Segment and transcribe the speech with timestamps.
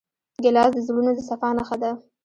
[0.43, 1.91] ګیلاس د زړونو د صفا نښه ده.